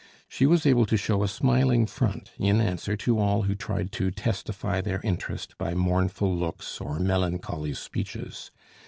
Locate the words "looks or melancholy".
6.35-7.75